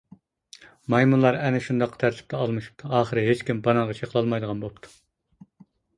[0.93, 4.95] مايمۇنلار ئەنە شۇنداق تەرتىپتە ئالمىشىپتۇ، ئاخىرى ھېچكىم بانانغا چېقىلالمايدىغان بوپتۇ.